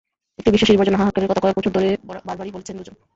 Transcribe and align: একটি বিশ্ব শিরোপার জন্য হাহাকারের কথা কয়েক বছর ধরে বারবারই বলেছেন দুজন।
একটি 0.39 0.49
বিশ্ব 0.51 0.65
শিরোপার 0.67 0.87
জন্য 0.87 0.99
হাহাকারের 0.99 1.29
কথা 1.29 1.43
কয়েক 1.43 1.57
বছর 1.57 1.75
ধরে 1.77 1.89
বারবারই 2.27 2.53
বলেছেন 2.53 2.75
দুজন। 2.77 2.95